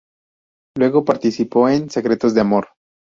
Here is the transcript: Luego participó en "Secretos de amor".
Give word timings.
Luego 0.79 1.05
participó 1.05 1.69
en 1.69 1.91
"Secretos 1.91 2.33
de 2.33 2.41
amor". 2.41 2.69